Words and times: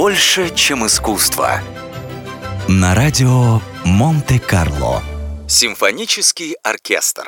Больше, 0.00 0.50
чем 0.54 0.86
искусство. 0.86 1.60
На 2.68 2.94
радио 2.94 3.60
Монте-Карло. 3.84 5.02
Симфонический 5.46 6.54
оркестр. 6.62 7.24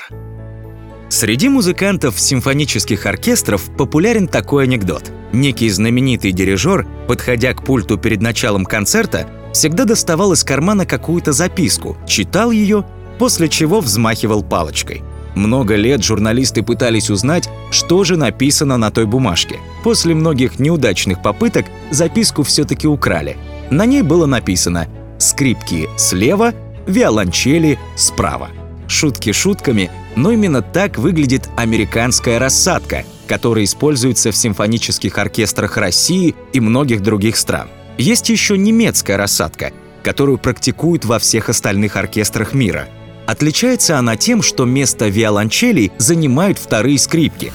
Среди 1.10 1.50
музыкантов 1.50 2.18
симфонических 2.18 3.04
оркестров 3.04 3.76
популярен 3.76 4.26
такой 4.26 4.64
анекдот. 4.64 5.12
Некий 5.34 5.68
знаменитый 5.68 6.32
дирижер, 6.32 6.86
подходя 7.06 7.52
к 7.52 7.62
пульту 7.62 7.98
перед 7.98 8.22
началом 8.22 8.64
концерта, 8.64 9.28
всегда 9.52 9.84
доставал 9.84 10.32
из 10.32 10.42
кармана 10.42 10.86
какую-то 10.86 11.32
записку, 11.32 11.98
читал 12.06 12.52
ее, 12.52 12.86
после 13.18 13.50
чего 13.50 13.82
взмахивал 13.82 14.42
палочкой. 14.42 15.02
Много 15.34 15.76
лет 15.76 16.02
журналисты 16.02 16.62
пытались 16.62 17.10
узнать, 17.10 17.48
что 17.70 18.04
же 18.04 18.16
написано 18.16 18.76
на 18.76 18.90
той 18.90 19.06
бумажке. 19.06 19.58
После 19.82 20.14
многих 20.14 20.58
неудачных 20.58 21.22
попыток 21.22 21.66
записку 21.90 22.42
все-таки 22.42 22.86
украли. 22.86 23.36
На 23.70 23.86
ней 23.86 24.02
было 24.02 24.26
написано 24.26 24.88
«Скрипки 25.18 25.88
слева, 25.96 26.52
виолончели 26.86 27.78
справа». 27.96 28.50
Шутки 28.88 29.32
шутками, 29.32 29.90
но 30.16 30.32
именно 30.32 30.60
так 30.60 30.98
выглядит 30.98 31.48
американская 31.56 32.38
рассадка, 32.38 33.04
которая 33.26 33.64
используется 33.64 34.32
в 34.32 34.36
симфонических 34.36 35.16
оркестрах 35.16 35.78
России 35.78 36.34
и 36.52 36.60
многих 36.60 37.00
других 37.00 37.38
стран. 37.38 37.68
Есть 37.96 38.28
еще 38.28 38.58
немецкая 38.58 39.16
рассадка, 39.16 39.72
которую 40.02 40.36
практикуют 40.36 41.06
во 41.06 41.18
всех 41.18 41.48
остальных 41.48 41.96
оркестрах 41.96 42.52
мира– 42.52 42.88
Отличается 43.32 43.96
она 43.96 44.18
тем, 44.18 44.42
что 44.42 44.66
место 44.66 45.08
виолончелей 45.08 45.90
занимают 45.96 46.58
вторые 46.58 46.98
скрипки. 46.98 47.50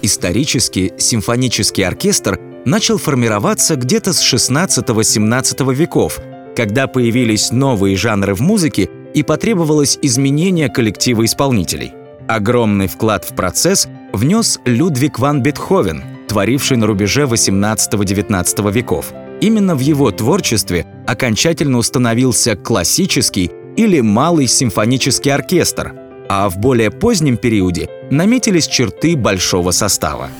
Исторически 0.00 0.94
симфонический 0.96 1.84
оркестр 1.84 2.38
начал 2.64 2.98
формироваться 2.98 3.74
где-то 3.74 4.12
с 4.12 4.22
16-17 4.22 5.74
веков, 5.74 6.20
когда 6.54 6.86
появились 6.86 7.50
новые 7.50 7.96
жанры 7.96 8.36
в 8.36 8.42
музыке 8.42 8.88
и 9.12 9.24
потребовалось 9.24 9.98
изменение 10.02 10.68
коллектива 10.68 11.24
исполнителей. 11.24 11.94
Огромный 12.28 12.86
вклад 12.86 13.24
в 13.24 13.34
процесс 13.34 13.88
внес 14.12 14.60
Людвиг 14.66 15.18
ван 15.18 15.42
Бетховен, 15.42 16.04
творивший 16.28 16.76
на 16.76 16.86
рубеже 16.86 17.22
18-19 17.22 18.70
веков. 18.70 19.12
Именно 19.40 19.74
в 19.74 19.80
его 19.80 20.12
творчестве 20.12 20.86
окончательно 21.08 21.78
установился 21.78 22.54
классический 22.54 23.50
или 23.78 24.00
малый 24.00 24.48
симфонический 24.48 25.32
оркестр, 25.32 25.94
а 26.28 26.50
в 26.50 26.58
более 26.58 26.90
позднем 26.90 27.36
периоде 27.36 27.88
наметились 28.10 28.66
черты 28.66 29.16
большого 29.16 29.70
состава. 29.70 30.30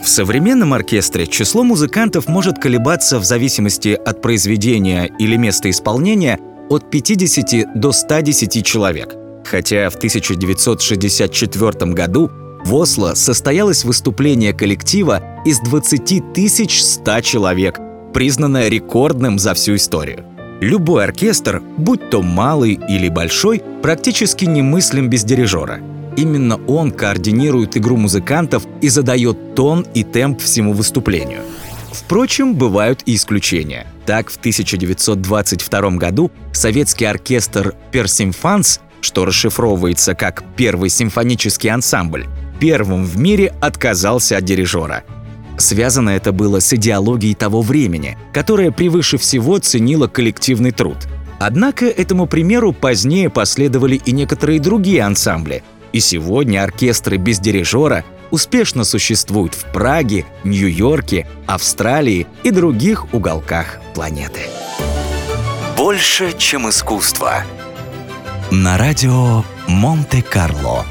В 0.00 0.08
современном 0.08 0.72
оркестре 0.72 1.26
число 1.26 1.64
музыкантов 1.64 2.28
может 2.28 2.60
колебаться 2.60 3.18
в 3.18 3.24
зависимости 3.24 3.88
от 3.88 4.22
произведения 4.22 5.10
или 5.18 5.36
места 5.36 5.70
исполнения 5.70 6.38
от 6.70 6.88
50 6.88 7.74
до 7.74 7.90
110 7.90 8.64
человек. 8.64 9.16
Хотя 9.44 9.90
в 9.90 9.96
1964 9.96 11.92
году 11.92 12.30
в 12.64 12.74
Осло 12.74 13.14
состоялось 13.14 13.82
выступление 13.84 14.52
коллектива 14.52 15.20
из 15.44 15.58
20 15.58 16.70
100 16.70 17.20
человек, 17.22 17.80
признанное 18.14 18.68
рекордным 18.68 19.40
за 19.40 19.54
всю 19.54 19.74
историю. 19.74 20.33
Любой 20.60 21.04
оркестр, 21.04 21.62
будь 21.76 22.10
то 22.10 22.22
малый 22.22 22.78
или 22.88 23.08
большой, 23.08 23.62
практически 23.82 24.44
немыслим 24.44 25.08
без 25.08 25.24
дирижера. 25.24 25.80
Именно 26.16 26.60
он 26.66 26.92
координирует 26.92 27.76
игру 27.76 27.96
музыкантов 27.96 28.64
и 28.80 28.88
задает 28.88 29.56
тон 29.56 29.84
и 29.94 30.04
темп 30.04 30.40
всему 30.40 30.72
выступлению. 30.72 31.40
Впрочем, 31.92 32.54
бывают 32.54 33.02
и 33.04 33.16
исключения. 33.16 33.86
Так, 34.06 34.30
в 34.30 34.36
1922 34.36 35.90
году 35.92 36.30
советский 36.52 37.06
оркестр 37.06 37.74
«Персимфанс», 37.90 38.80
что 39.00 39.24
расшифровывается 39.24 40.14
как 40.14 40.44
«Первый 40.56 40.88
симфонический 40.88 41.70
ансамбль», 41.70 42.26
первым 42.60 43.04
в 43.04 43.18
мире 43.18 43.52
отказался 43.60 44.36
от 44.36 44.44
дирижера– 44.44 45.02
Связано 45.56 46.10
это 46.10 46.32
было 46.32 46.60
с 46.60 46.72
идеологией 46.72 47.34
того 47.34 47.62
времени, 47.62 48.18
которая 48.32 48.70
превыше 48.70 49.18
всего 49.18 49.58
ценила 49.58 50.08
коллективный 50.08 50.72
труд. 50.72 50.96
Однако 51.38 51.86
этому 51.86 52.26
примеру 52.26 52.72
позднее 52.72 53.30
последовали 53.30 53.96
и 53.96 54.12
некоторые 54.12 54.60
другие 54.60 55.02
ансамбли. 55.02 55.62
И 55.92 56.00
сегодня 56.00 56.62
оркестры 56.62 57.18
без 57.18 57.38
дирижера 57.38 58.04
успешно 58.30 58.84
существуют 58.84 59.54
в 59.54 59.64
Праге, 59.72 60.26
Нью-Йорке, 60.42 61.26
Австралии 61.46 62.26
и 62.42 62.50
других 62.50 63.12
уголках 63.14 63.78
планеты. 63.94 64.40
Больше, 65.76 66.32
чем 66.36 66.68
искусство. 66.68 67.44
На 68.50 68.76
радио 68.78 69.44
Монте-Карло. 69.68 70.84